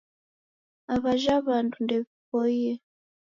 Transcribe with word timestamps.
Aw'ajha 0.93 1.35
w'andu 1.45 1.77
ndew'ipoie. 1.83 2.73